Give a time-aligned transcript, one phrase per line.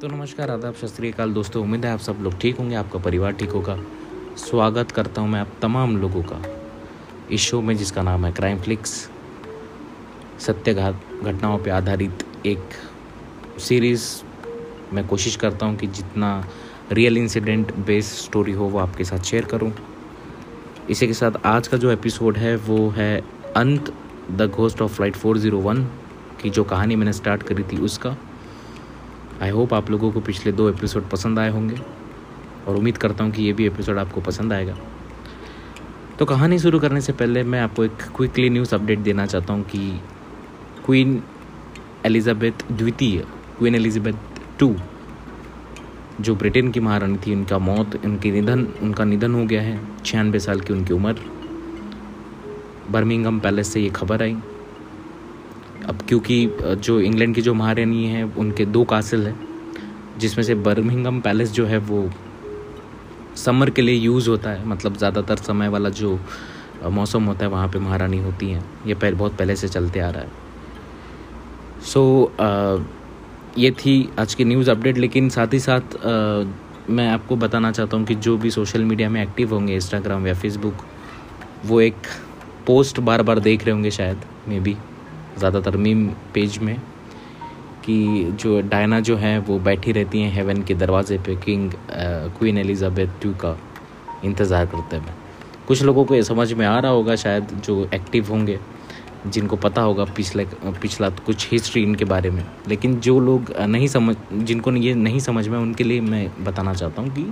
[0.00, 3.50] तो नमस्कार, आदाब सत दोस्तों, उम्मीद है आप सब लोग ठीक होंगे, आपका परिवार ठीक
[3.50, 3.76] होगा।
[4.38, 6.40] स्वागत करता हूँ मैं आप तमाम लोगों का
[7.30, 8.92] इस शो में, जिसका नाम है क्राइम फ्लिक्स
[10.40, 14.06] सत्य घटनाओं पर आधारित एक सीरीज़
[14.94, 16.30] मैं कोशिश करता हूँ कि जितना
[16.92, 19.72] रियल इंसिडेंट बेस्ड स्टोरी हो, वो आपके साथ शेयर करूँ।
[20.90, 23.20] इसी के साथ आज का जो एपिसोड है, वो है
[23.56, 23.92] अंत
[24.30, 25.84] द घोस्ट ऑफ़ फ़्लाइट 401
[26.42, 28.16] की जो कहानी मैंने स्टार्ट करी थी उसका।
[29.42, 31.76] आई होप आप लोगों को पिछले दो एपिसोड पसंद आए होंगे
[32.68, 34.76] और उम्मीद करता हूँ कि ये भी एपिसोड आपको पसंद आएगा।
[36.18, 39.62] तो कहानी शुरू करने से पहले मैं आपको एक क्विकली न्यूज़ अपडेट देना चाहता हूँ
[39.62, 40.00] कि
[40.86, 41.22] क्वीन
[42.06, 43.18] एलिजाबेथ द्वितीय
[43.58, 44.14] क्वीन एलिजाबेथ
[44.58, 44.76] टू
[46.20, 50.38] जो ब्रिटेन की महारानी थी, उनका मौत, उनके निधन, उनका निधन हो गया है, छियानवे
[50.38, 51.16] साल की उनकी उम्र।
[52.90, 54.36] बर्मिंगम पैलेस से ये खबर आई।
[55.88, 59.38] अब क्योंकि जो इंग्लैंड की जो महारानी है उनके दो कासिल हैं
[60.18, 62.10] जिसमें से बर्मिंगम पैलेस जो है वो
[63.36, 66.18] समर के लिए यूज़ होता है। मतलब ज़्यादातर समय वाला जो
[66.84, 70.10] मौसम होता है वहाँ पे महारानी होती हैं। ये पहले बहुत पहले से चलते आ
[70.10, 70.30] रहा है।
[71.82, 72.02] सो
[72.34, 76.44] so, ये थी आज की न्यूज़ अपडेट लेकिन साथ ही साथ आ,
[76.90, 80.34] मैं आपको बताना चाहता हूँ कि जो भी सोशल मीडिया में एक्टिव होंगे इंस्टाग्राम या
[80.34, 80.84] फेसबुक
[81.66, 82.06] वो एक
[82.66, 84.76] पोस्ट बार बार देख रहे होंगे शायद मे बी
[85.38, 86.76] ज़्यादातर मीम पेज में
[87.84, 91.70] कि जो डायना जो है, वो बैठी रहती हैं हेवन के दरवाजे पे किंग
[92.38, 93.56] क्वीन एलिजाबेथ टू का
[94.24, 95.12] इंतज़ार करते हुए
[95.68, 98.58] कुछ लोगों को ये समझ में आ रहा होगा शायद जो एक्टिव होंगे,
[99.26, 100.44] जिनको पता होगा पिछले,
[100.82, 105.46] पिछला कुछ हिस्ट्री इनके बारे में। लेकिन जो लोग नहीं समझ, जिनको ये नहीं समझ
[105.48, 107.26] में, उनके लिए मैं बताना चाहता हूँ कि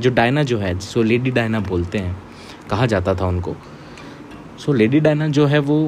[0.00, 2.16] जो डायना जो है, जिसको लेडी डायना बोलते हैं,
[2.70, 3.54] कहा जाता था उनको।
[4.58, 5.80] सो लेडी डायना जो है वो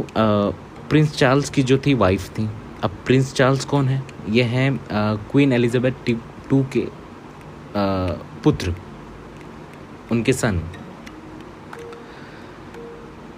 [0.92, 2.44] प्रिंस चार्ल्स की जो थी वाइफ थी।
[2.84, 4.02] अब प्रिंस चार्ल्स कौन है?
[4.28, 4.78] ये हैं
[5.30, 6.10] क्वीन एलिजाबेथ
[6.50, 7.84] टू के आ,
[8.44, 8.74] पुत्र।
[10.12, 10.60] उनके सन।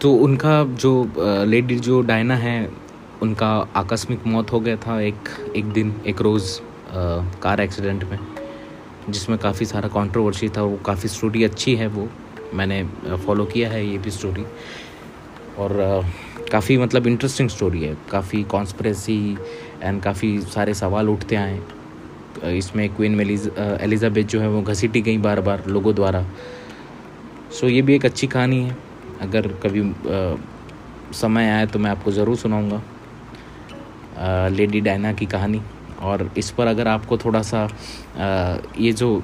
[0.00, 2.56] तो उनका जो लेडी जो डायना है
[3.22, 6.58] उनका आकस्मिक मौत हो गया था एक एक दिन एक रोज़
[7.42, 8.18] कार एक्सीडेंट में
[9.10, 12.08] जिसमें काफ़ी सारा कंट्रोवर्सी था। वो काफ़ी स्टोरी अच्छी है वो।
[12.54, 12.84] मैंने
[13.26, 14.44] फॉलो किया है ये भी स्टोरी
[15.58, 16.04] और
[16.54, 19.36] काफ़ी मतलब इंटरेस्टिंग स्टोरी है। काफ़ी कॉन्स्परेसी
[19.82, 21.58] एंड काफ़ी सारे सवाल उठते आए।
[22.58, 26.24] इसमें क्वीन एलिजाबेथ जो है वो घसीटी गई बार बार लोगों द्वारा।
[27.52, 28.76] सो ये भी एक अच्छी कहानी है।
[29.22, 30.36] अगर कभी आ,
[31.14, 32.82] समय आए तो मैं आपको ज़रूर सुनाऊँगा।
[34.50, 35.60] लेडी डायना की कहानी।
[36.02, 39.22] और इस पर अगर आपको थोड़ा सा आ, ये जो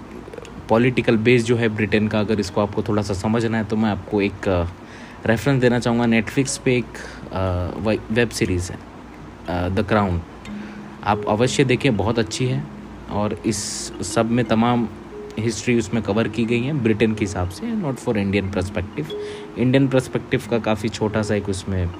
[0.69, 3.91] पॉलिटिकल बेस जो है ब्रिटेन का अगर इसको आपको थोड़ा सा समझना है तो मैं
[3.91, 4.49] आपको एक
[5.27, 6.99] रेफरेंस देना चाहूँगा नेटफ्लिक्स पे एक
[8.11, 8.79] वेब सीरीज़ है
[9.75, 10.21] द क्राउन
[11.05, 12.65] आप अवश्य देखें बहुत अच्छी है
[13.11, 13.59] और इस
[14.15, 14.89] सब में तमाम
[15.39, 19.07] हिस्ट्री उसमें कवर की गई है ब्रिटेन के हिसाब से not for Indian perspective
[19.59, 21.91] Indian perspective का काफ़ी छोटा सा एक उसमें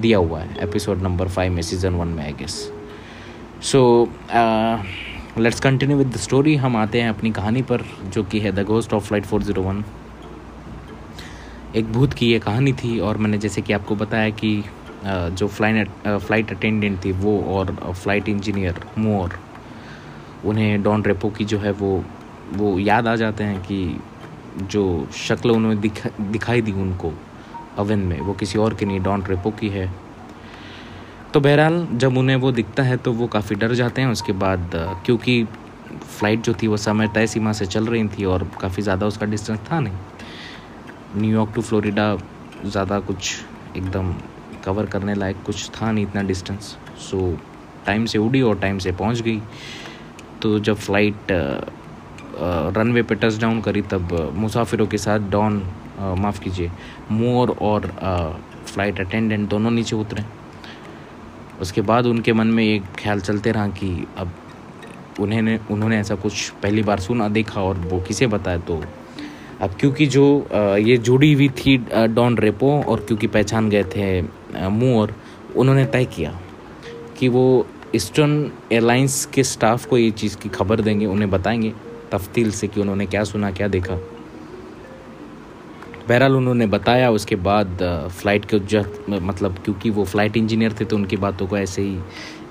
[0.00, 2.70] दिया हुआ है एपिसोड नंबर फाइव में सीज़न वन में I guess
[3.62, 4.08] so
[5.38, 8.62] let's continue with the story हम आते हैं अपनी कहानी पर, जो कि है the
[8.62, 9.84] ghost of flight four zero one
[11.74, 14.50] एक भूत की ये कहानी थी और मैंने जैसे कि आपको बताया कि
[15.04, 19.38] जो फ़्लाइट फ़्लाइट अटेंडेंट थी वो और फ़्लाइट इंजीनियर मोर
[20.46, 21.92] उन्हें डॉन रेपो की जो है वो
[22.52, 23.98] वो याद आ जाते हैं कि
[24.62, 24.84] जो
[25.18, 27.12] शक्ल उन्होंने दिखा, दिखाई दी उनको
[27.78, 29.90] अवन में, वो किसी और की नहीं डॉन रेपो की है।
[31.32, 34.70] तो बहरहाल, जब उन्हें वो दिखता है तो वो काफ़ी डर जाते हैं। उसके बाद
[35.06, 39.06] क्योंकि फ़्लाइट जो थी वो समय तय सीमा से चल रही थी और काफ़ी ज़्यादा
[39.06, 39.94] उसका डिस्टेंस था नहीं।
[41.16, 42.14] न्यूयॉर्क टू फ्लोरिडा
[42.64, 43.32] ज़्यादा कुछ
[43.76, 44.14] एकदम
[44.64, 47.18] कवर करने लायक कुछ था नहीं इतना डिस्टेंस सो
[47.86, 49.40] टाइम से उड़ी और टाइम से पहुँच गई।
[50.42, 51.32] तो जब फ़्लाइट
[52.76, 55.62] रनवे पे टच डाउन करी, तब मुसाफिरों के साथ डॉन
[56.18, 56.70] माफ़ कीजिए
[57.10, 57.86] मोर और
[58.66, 60.24] फ़्लाइट अटेंडेंट दोनों नीचे उतरे।
[61.60, 64.32] उसके बाद उनके मन में एक ख्याल चलते रहा कि अब
[65.20, 68.82] उन्हें उन्होंने ऐसा कुछ पहली बार सुना, देखा और वो किसे बताया तो
[69.60, 70.24] अब क्योंकि जो
[70.78, 71.76] ये जुड़ी हुई थी
[72.14, 75.14] डॉन रेपो और क्योंकि पहचान गए थे मोर
[75.56, 76.38] उन्होंने तय किया
[77.18, 77.44] कि वो
[77.94, 81.72] ईस्टर्न एयरलाइंस के स्टाफ को ये चीज़ की खबर देंगे, उन्हें बताएँगे
[82.12, 83.98] तफ्तील से कि उन्होंने क्या सुना, क्या देखा।
[86.08, 87.78] बहरहाल उन्होंने बताया, उसके बाद
[88.12, 91.98] फ़्लाइट के जब मतलब क्योंकि वो फ़्लाइट इंजीनियर थे तो उनकी बातों को ऐसे ही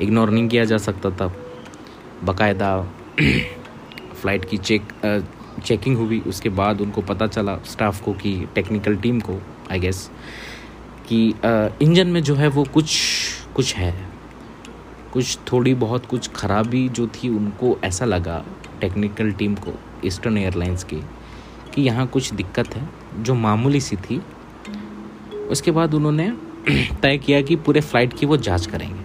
[0.01, 1.33] इग्नोर नहीं किया जा सकता था।
[2.23, 2.75] बाकायदा
[3.19, 4.81] फ़्लाइट की चेक
[5.65, 9.39] चेकिंग हुई, उसके बाद उनको पता चला स्टाफ को कि टेक्निकल टीम को
[9.71, 10.09] आई गेस
[11.07, 11.33] कि
[11.85, 12.97] इंजन में जो है वो कुछ
[13.55, 13.94] कुछ है।
[15.13, 18.44] कुछ थोड़ी बहुत कुछ खराबी जो थी, उनको ऐसा लगा
[18.81, 19.73] टेक्निकल टीम को
[20.05, 21.01] ईस्टर्न एयरलाइंस की,
[21.73, 22.89] कि यहाँ कुछ दिक्कत है,
[23.19, 24.21] जो मामूली सी थी।
[25.50, 26.31] उसके बाद उन्होंने
[27.01, 29.02] तय किया कि पूरे फ़्लाइट की वो जाँच करेंगे।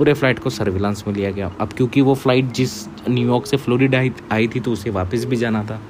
[0.00, 2.72] पूरे फ़्लाइट को सर्विलांस में लिया गया। अब क्योंकि वो फ़्लाइट जिस
[3.08, 3.98] न्यूयॉर्क से फ्लोरिडा
[4.32, 5.80] आई थी तो उसे वापस भी जाना था।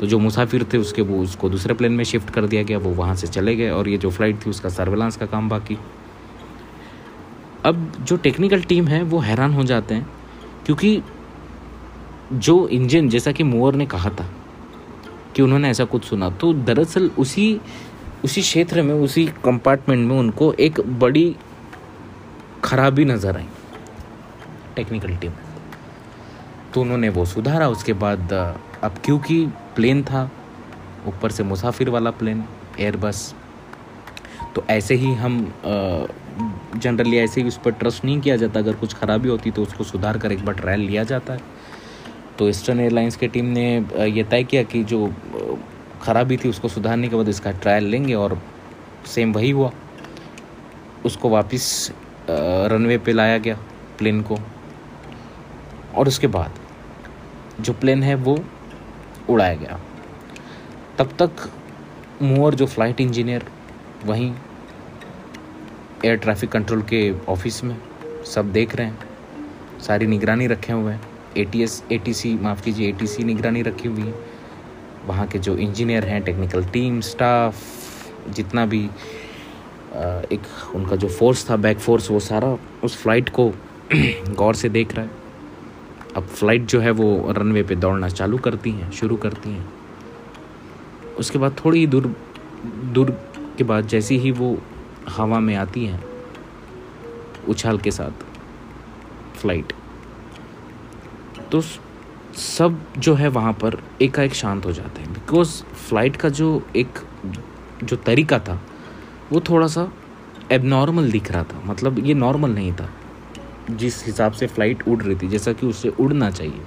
[0.00, 2.90] तो जो मुसाफिर थे, उसके वो, उसको दूसरे प्लेन में शिफ्ट कर दिया गया, वो
[2.90, 5.78] वहाँ से चले गए और ये जो फ़्लाइट थी, उसका सर्विलांस का काम बाकी।
[7.64, 10.06] अब जो टेक्निकल टीम है, वो हैरान हो जाते हैं,
[10.66, 11.00] क्योंकि
[12.32, 14.28] जो इंजन जैसा कि मोअर ने कहा था
[15.36, 17.60] कि उन्होंने ऐसा कुछ सुना तो दरअसल उसी
[18.24, 21.34] उसी क्षेत्र में, उसी कंपार्टमेंट में उनको एक बड़ी
[22.66, 23.46] खराबी नज़र आई
[24.76, 25.32] टेक्निकल टीम
[26.74, 28.32] तो उन्होंने वो सुधारा, उसके बाद,
[28.84, 29.46] अब क्योंकि
[29.76, 30.30] प्लेन था,
[31.08, 32.44] ऊपर से मुसाफिर वाला प्लेन,
[32.80, 33.34] एयरबस
[34.54, 35.34] तो ऐसे ही हम
[36.76, 39.84] जनरली ऐसे ही उस पर ट्रस्ट नहीं किया जाता। अगर कुछ ख़राबी होती तो उसको
[39.84, 41.40] सुधार कर एक बार ट्रायल लिया जाता है।
[42.38, 43.66] तो ईस्टर्न एयरलाइंस की टीम ने
[44.08, 45.06] यह तय किया कि जो
[46.02, 48.40] ख़राबी थी उसको सुधारने के बाद इसका ट्रायल लेंगे और
[49.14, 49.70] सेम वही हुआ।
[51.04, 51.92] उसको वापस
[52.30, 53.58] रनवे पे लाया गया
[53.98, 54.38] प्लेन को।
[55.94, 56.58] और उसके बाद
[57.60, 58.38] जो प्लेन है वो
[59.30, 59.80] उड़ाया गया।
[60.98, 61.50] तब तक
[62.22, 63.44] मोअर जो फ़्लाइट इंजीनियर
[64.04, 64.32] वहीं
[66.04, 67.76] एयर ट्रैफ़िक कंट्रोल के ऑफ़िस में
[68.34, 71.00] सब देख रहे हैं। सारी निगरानी रखे हुए हैं।
[71.36, 74.14] A T S A T C माफ़ कीजिए ए टी सी निगरानी रखी हुई है।
[75.06, 77.56] वहाँ के जो इंजीनियर हैं टेक्निकल टीम स्टाफ
[78.28, 78.88] जितना भी
[80.32, 80.42] एक
[80.74, 83.48] उनका जो फोर्स था बैक फोर्स वो सारा उस फ़्लाइट को
[84.34, 85.10] गौर से देख रहा है।
[86.16, 89.66] अब फ़्लाइट जो है, वो रनवे पे दौड़ना चालू करती हैं, शुरू करती हैं।
[91.18, 92.14] उसके बाद थोड़ी ही दूर
[92.92, 93.10] दूर
[93.58, 94.56] के बाद जैसे ही वो
[95.08, 96.02] हवा में आती हैं,
[97.48, 98.24] उछाल के साथ
[99.36, 99.72] फ़्लाइट
[101.52, 101.60] तो
[102.36, 106.98] सब जो है वहाँ पर एकाएक शांत हो जाते हैं। बिकॉज़ फ़्लाइट का जो एक,
[107.84, 108.60] जो तरीका था
[109.32, 109.90] वो थोड़ा सा
[110.52, 112.88] एबनॉर्मल दिख रहा था। मतलब ये नॉर्मल नहीं था।
[113.70, 116.60] जिस हिसाब से फ़्लाइट उड़ रही थी, जैसा कि उससे उड़ना चाहिए।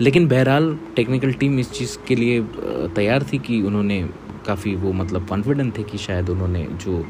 [0.00, 2.40] लेकिन बहरहाल टेक्निकल टीम इस चीज़ के लिए
[2.94, 4.00] तैयार थी कि उन्होंने
[4.46, 7.04] काफ़ी वो मतलब कॉन्फिडेंट थे कि शायद उन्होंने जो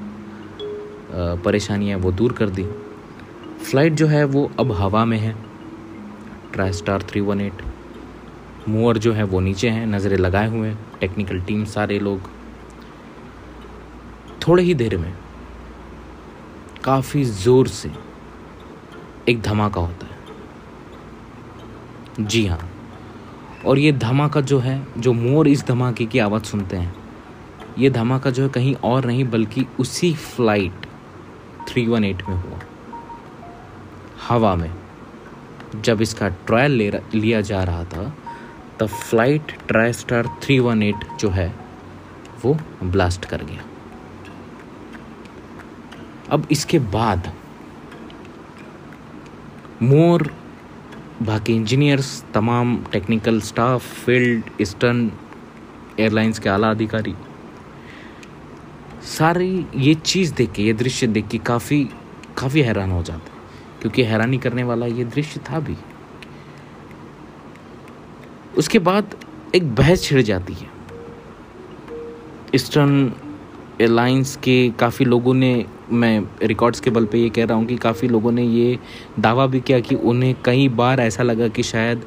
[1.45, 2.65] परेशानियाँ वो दूर कर दी।
[3.63, 5.35] फ़्लाइट जो है वो अब हवा में है।
[6.73, 7.63] TriStar three one eight
[8.69, 12.31] Moore जो है वो नीचे हैं, नज़रें लगाए हुए हैं। टेक्निकल टीम सारे लोग
[14.49, 15.15] थोड़े ही देर में
[16.85, 17.91] काफ़ी ज़ोर से
[19.29, 20.15] एक धमाका होता है।
[22.27, 22.71] जी हाँ।
[23.67, 26.95] और ये धमाका जो है, जो मोर इस धमाके की आवाज़ सुनते हैं,
[27.79, 30.73] ये धमाका जो है कहीं और नहीं, बल्कि उसी फ़्लाइट
[31.69, 32.59] 318 में हुआ।
[34.29, 34.73] हवा में,
[35.77, 38.17] जब इसका ट्रायल ले लिया जा रहा था,
[38.81, 41.55] तब फ़्लाइट ट्राई स्टार 318 जो है,
[42.45, 43.76] वो ब्लास्ट कर गया।
[46.31, 47.33] अब इसके बाद
[49.83, 50.31] मोर,
[51.23, 55.11] बाकी इंजीनियर्स तमाम technical staff field Eastern
[56.01, 57.15] Airlines के आला अधिकारी,
[59.09, 61.83] सारी ये चीज़ देख के, ये दृश्य देख के काफ़ी
[62.39, 63.31] काफ़ी हैरान हो जाते
[63.81, 65.77] क्योंकि हैरानी करने वाला ये दृश्य था भी।
[68.59, 69.17] उसके बाद
[69.55, 70.69] एक बहस छिड़ जाती है।
[72.55, 73.13] ईस्टर्न
[73.81, 77.77] एयरलाइंस के काफ़ी लोगों ने, मैं रिकॉर्ड्स के बल पे ये कह रहा हूँ कि
[77.77, 78.79] काफ़ी लोगों ने ये
[79.19, 82.05] दावा भी किया कि उन्हें कई बार ऐसा लगा कि शायद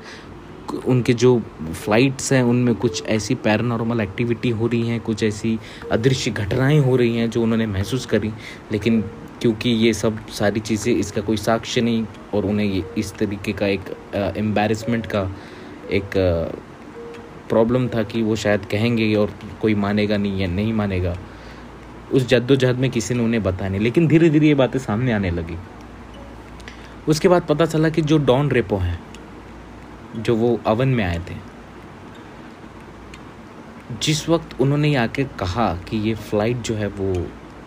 [0.88, 1.42] उनके जो
[1.74, 5.58] फ्लाइट्स हैं, उनमें कुछ ऐसी पैरानॉर्मल एक्टिविटी हो रही हैं, कुछ ऐसी
[5.92, 8.32] अदृश्य घटनाएँ हो रही हैं जो उन्होंने महसूस करी।
[8.72, 9.02] लेकिन
[9.42, 13.68] क्योंकि ये सब सारी चीज़ें, इसका कोई साक्ष्य नहीं और उन्हें ये, इस तरीके का
[13.68, 13.96] एक
[14.38, 15.30] एम्बेरसमेंट का
[15.92, 16.18] एक
[17.50, 21.18] प्रॉब्लम था कि वो शायद कहेंगे और कोई मानेगा नहीं या नहीं मानेगा।
[22.14, 25.32] उस जद्दोजहद में किसी ने उन्हें बताया नहीं लेकिन धीरे धीरे ये बातें सामने आने
[25.32, 25.58] लगी।
[27.08, 29.00] उसके बाद पता चला कि जो डॉन रेपो हैं,
[30.16, 31.36] जो वो अवन में आए थे,
[34.04, 37.14] जिस वक्त उन्होंने आके कहा कि ये फ़्लाइट जो है वो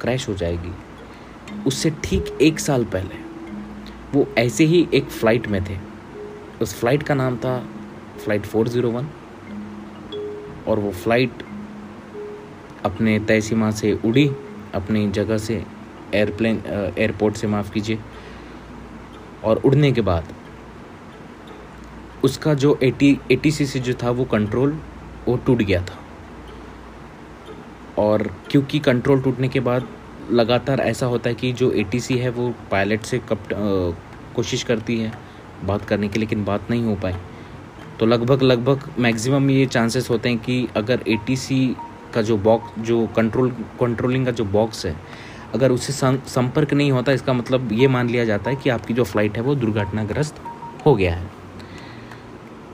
[0.00, 0.72] क्रैश हो जाएगी,
[1.66, 3.16] उससे ठीक एक साल पहले,
[4.14, 5.76] वो ऐसे ही एक फ़्लाइट में थे।
[6.62, 7.58] उस फ़्लाइट का नाम था
[8.18, 9.08] फ़्लाइट फोर ज़ीरो वन,
[10.68, 11.42] और वो फ़्लाइट
[12.84, 14.26] अपने तय सीमा से उड़ी,
[14.74, 15.62] अपनी जगह से
[16.14, 16.62] एयरप्लेन
[16.98, 17.98] एयरपोर्ट से माफ़ कीजिए,
[19.44, 20.34] और उड़ने के बाद
[22.24, 24.78] उसका जो एटी एटी सी से जो था वो कंट्रोल
[25.26, 25.98] वो टूट गया था।
[27.98, 29.88] और क्योंकि कंट्रोल टूटने के बाद
[30.30, 33.48] लगातार ऐसा होता है कि जो एटीसी है वो पायलट से कप
[34.36, 35.12] कोशिश करती है
[35.64, 37.14] बात करने की, लेकिन बात नहीं हो पाई।
[38.00, 41.74] तो लगभग लगभग मैक्सिमम ये चांसेस होते हैं कि अगर एटीसी
[42.14, 43.50] का जो बॉक्स जो कंट्रोल
[43.80, 44.96] कंट्रोलिंग का जो बॉक्स है,
[45.54, 49.04] अगर उससे संपर्क नहीं होता, इसका मतलब ये मान लिया जाता है कि आपकी जो
[49.04, 50.40] फ़्लाइट है वो दुर्घटनाग्रस्त
[50.86, 51.30] हो गया है।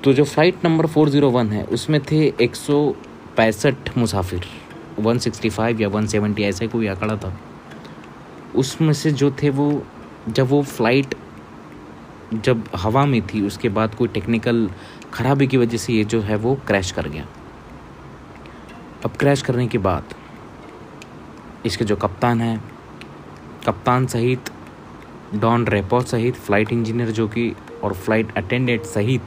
[0.04, 2.94] तो जो फ़्लाइट नंबर 401 है, उसमें थे एक सौ
[3.36, 4.44] पैंसठ मुसाफिर
[5.00, 7.32] 165 या 170 ऐसे कोई आंकड़ा था।
[8.56, 9.82] उसमें से जो थे वो,
[10.28, 11.14] जब वो फ़्लाइट
[12.34, 14.68] जब हवा में थी, उसके बाद कोई टेक्निकल
[15.12, 17.26] ख़राबी की वजह से ये जो है वो क्रैश कर गया।
[19.04, 20.04] अब क्रैश करने के बाद
[21.66, 22.64] इसके जो कप्तान हैं,
[23.66, 24.50] कप्तान सहित,
[25.34, 29.22] डॉन रेपो सहित, फ़्लाइट इंजीनियर जो कि, और फ़्लाइट अटेंडेंट सहित,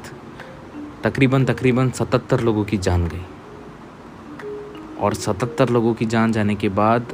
[1.03, 3.21] तकरीबन तकरीबन सतहत्तर लोगों की जान गई।
[4.99, 7.13] और सतहत्तर लोगों की जान जाने के बाद,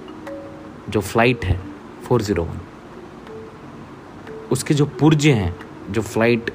[0.90, 1.60] जो फ़्लाइट है,
[2.04, 2.60] फोर ज़ीरो वन,
[4.52, 5.56] उसके जो पुर्जे हैं,
[5.92, 6.54] जो फ़्लाइट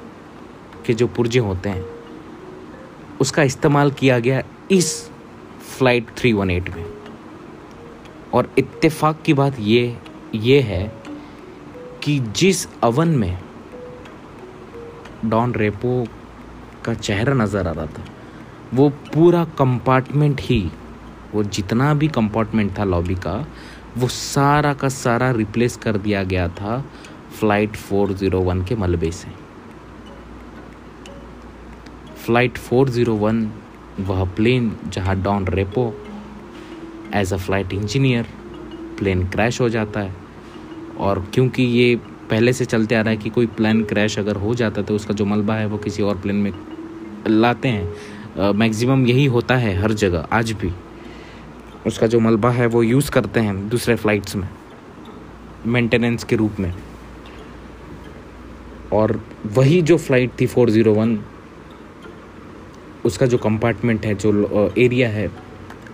[0.85, 1.85] के जो पुर्जे होते हैं,
[3.21, 5.12] उसका इस्तेमाल किया गया इस
[5.77, 6.85] फ़्लाइट 318 में।
[8.33, 9.97] और इत्तेफाक की बात ये
[10.35, 10.85] ये है
[12.03, 13.37] कि जिस अवन में
[15.25, 16.05] डॉन रेपो
[16.85, 18.05] का चेहरा नज़र आ रहा था,
[18.73, 20.61] वो पूरा कंपार्टमेंट ही,
[21.33, 23.35] वो जितना भी कंपार्टमेंट था लॉबी का,
[23.97, 26.83] वो सारा का सारा रिप्लेस कर दिया गया था
[27.39, 29.31] फ़्लाइट 401 के मलबे से।
[32.25, 33.47] फ़्लाइट 401
[33.99, 35.93] वह प्लेन जहाँ Don Repo
[37.15, 38.27] as a flight engineer
[38.99, 40.15] plane crash हो जाता है।
[40.99, 41.95] और क्योंकि ये
[42.29, 45.13] पहले से चलते आ रहा है कि कोई प्लेन क्रैश अगर हो जाता तो उसका
[45.13, 46.51] जो मलबा है वो किसी और प्लेन में
[47.27, 50.71] लाते हैं। मैक्सिमम यही होता है हर जगह, आज भी।
[51.87, 54.47] उसका जो मलबा है वो यूज़ करते हैं दूसरे फ्लाइट्स में
[55.67, 56.73] मेंटेनेंस के रूप में।
[58.93, 61.17] और वही जो फ़्लाइट थी 401
[63.05, 65.29] उसका जो कंपार्टमेंट है, जो एरिया है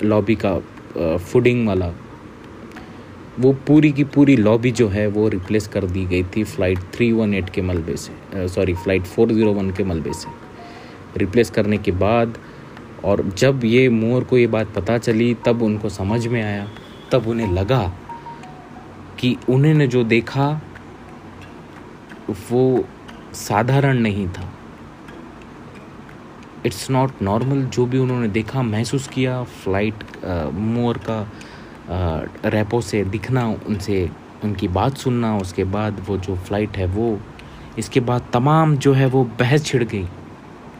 [0.03, 0.57] लॉबी का
[1.17, 1.91] फूडिंग वाला,
[3.39, 7.49] वो पूरी की पूरी लॉबी जो है, वो रिप्लेस कर दी गई थी फ़्लाइट 318
[7.49, 10.29] के मलबे से सॉरी फ़्लाइट 401 के मलबे से।
[11.17, 12.37] रिप्लेस करने के बाद
[13.05, 16.67] और जब ये मोर को ये बात पता चली, तब उनको समझ में आया,
[17.11, 17.81] तब उन्हें लगा
[19.19, 20.49] कि उन्होंने जो देखा,
[22.51, 22.85] वो
[23.33, 24.51] साधारण नहीं था।
[26.65, 30.03] इट्स नॉट नॉर्मल जो भी उन्होंने देखा, महसूस किया, फ़्लाइट
[30.53, 31.25] मोर का
[32.45, 34.09] रेपो से दिखना, उनसे,
[34.43, 37.19] उनकी बात सुनना, उसके बाद वो जो फ़्लाइट है वो,
[37.79, 40.07] इसके बाद तमाम जो है वो बहस छिड़ गई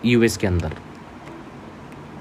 [0.05, 0.73] यूएस के अंदर।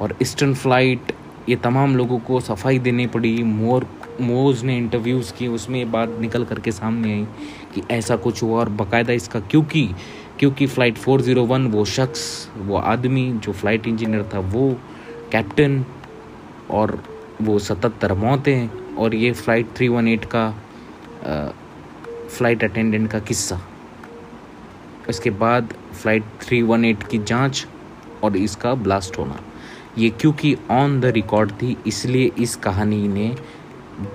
[0.00, 1.12] और ईस्टर्न फ़्लाइट,
[1.48, 3.86] ये तमाम लोगों को सफ़ाई देनी पड़ी। मोर
[4.20, 7.26] मोज ने इंटरव्यूज़ किए, उसमें ये बात निकल करके सामने आई
[7.74, 9.88] कि ऐसा कुछ हुआ और बाकायदा इसका, क्योंकि
[10.40, 12.26] क्योंकि फ़्लाइट 401 वो शख्स
[12.56, 14.70] वो आदमी जो फ़्लाइट इंजीनियर था वो
[15.32, 15.84] कैप्टन
[16.70, 17.02] और
[17.42, 21.50] वो सतहत्तर मौतें और ये फ़्लाइट 318 का आ,
[22.28, 23.60] फ़्लाइट अटेंडेंट का किस्सा।
[25.10, 27.66] इसके बाद फ़्लाइट 318 की जाँच
[28.24, 29.40] और इसका ब्लास्ट होना।
[29.98, 33.34] ये क्योंकि ऑन द रिकॉर्ड थी इसलिए इस कहानी ने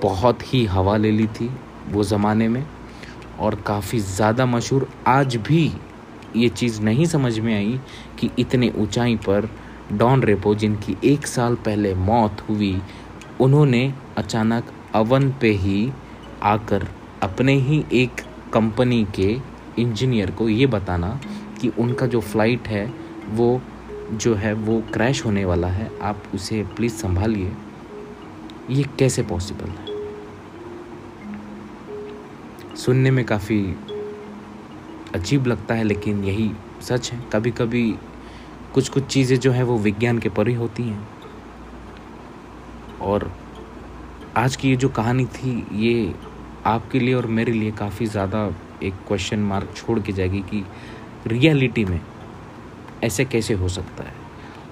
[0.03, 1.49] बहुत ही हवा ले ली थी
[1.91, 2.65] वो ज़माने में
[3.39, 5.71] और काफ़ी ज़्यादा मशहूर आज भी
[6.35, 7.79] ये चीज़ नहीं समझ में आई
[8.19, 9.49] कि इतने ऊंचाई पर
[9.93, 12.81] डॉन रेपो, जिनकी एक साल पहले मौत हुई,
[13.41, 14.63] उन्होंने अचानक
[14.93, 15.91] अवन पे ही
[16.43, 16.87] आकर
[17.23, 18.11] अपने ही एक
[18.53, 19.37] कंपनी के
[19.79, 21.19] इंजीनियर को ये बताना
[21.61, 22.93] कि उनका जो फ़्लाइट है,
[23.29, 23.61] वो
[24.13, 27.51] जो है, वो क्रैश होने वाला है। आप उसे प्लीज़ संभालिए।
[28.69, 29.93] ये कैसे पॉसिबल है?
[32.75, 33.75] सुनने में काफ़ी
[35.15, 36.51] अजीब लगता है, लेकिन यही
[36.81, 37.95] सच है। कभी कभी
[38.73, 41.07] कुछ कुछ चीज़ें जो है, वो विज्ञान के परे होती हैं।
[43.01, 43.31] और
[44.37, 46.13] आज की ये जो कहानी थी, ये
[46.65, 48.49] आपके लिए और मेरे लिए काफ़ी ज़्यादा
[48.83, 50.63] एक क्वेश्चन मार्क छोड़ के जाएगी कि
[51.27, 51.99] रियलिटी में
[53.03, 54.21] ऐसे कैसे हो सकता है।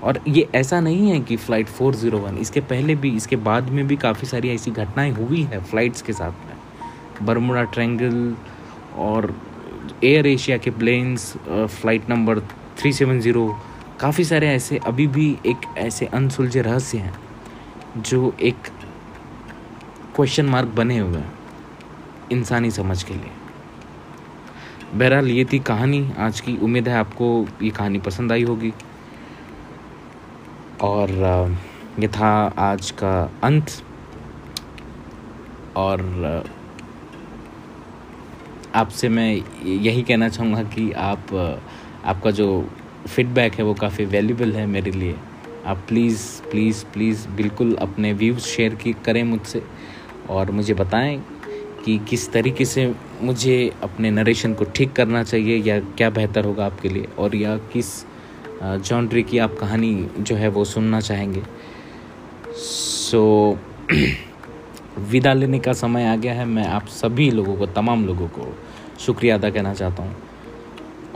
[0.04, 3.96] और ये ऐसा नहीं है कि फ़्लाइट 401 इसके पहले भी, इसके बाद में भी
[3.96, 8.36] काफ़ी सारी ऐसी घटनाएँ हुई हैं फ़्लाइट्स के साथ में। बरमुडा ट्रैंगल
[8.98, 9.34] और
[10.04, 12.40] एयर एशिया के प्लेन्स फ़्लाइट नंबर
[12.82, 13.50] 370
[14.00, 17.14] काफ़ी सारे ऐसे अभी भी एक ऐसे अनसुलझे रहस्य हैं,
[17.98, 18.68] जो एक
[20.16, 21.34] क्वेश्चन मार्क बने हुए हैं,
[22.32, 23.32] इंसानी समझ के लिए।
[24.94, 28.74] बहरहाल, ये थी कहानी। आज की उम्मीद है आपको ये कहानी पसंद आई होगी।
[30.82, 31.10] और
[32.00, 33.72] ये था आज का अंत।
[35.78, 36.00] और
[38.76, 39.32] आपसे मैं
[39.66, 41.34] यही कहना चाहूँगा कि आप,
[42.06, 42.70] आपका जो
[43.08, 45.16] फीडबैक है वो काफ़ी वैल्यूबल है मेरे लिए।
[45.66, 49.62] आप प्लीज़ प्लीज़ प्लीज़ बिल्कुल अपने व्यूज़ शेयर की, करें मुझसे
[50.30, 51.18] और मुझे बताएँ
[51.86, 56.66] कि किस तरीके से मुझे अपने नरेशन को ठीक करना चाहिए या क्या बेहतर होगा
[56.66, 57.94] आपके लिए और या किस
[58.64, 61.44] जॉन्ड्री की आप कहानी जो है वो सुनना चाहेंगे।
[62.58, 63.58] सो
[65.00, 68.58] विदा लेने का समय आ गया है। मैं आप सभी लोगों को, तमाम लोगों को
[69.00, 70.16] शुक्रिया अदा करना चाहता हूँ।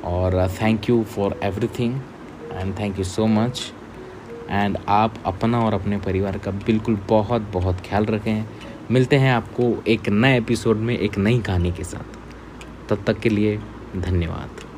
[0.03, 1.99] और thank you for everything
[2.53, 3.73] and thank you so much
[4.49, 8.45] and आप अपना और अपने परिवार का बिल्कुल बहुत बहुत ख्याल रखें।
[8.91, 12.17] मिलते हैं आपको एक नए एपिसोड में, एक नई कहानी के साथ।
[12.89, 13.59] तब तक के लिए
[13.95, 14.74] धन्यवाद।